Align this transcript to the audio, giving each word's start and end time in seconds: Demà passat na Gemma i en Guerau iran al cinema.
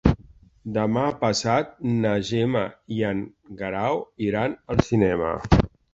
Demà 0.77 1.03
passat 1.23 1.75
na 1.99 2.13
Gemma 2.29 2.63
i 2.97 3.03
en 3.13 3.21
Guerau 3.61 4.03
iran 4.31 4.57
al 4.75 4.83
cinema. 4.89 5.35